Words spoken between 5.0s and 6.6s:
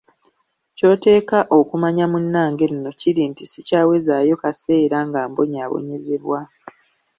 nga mbonyabonyezebwa.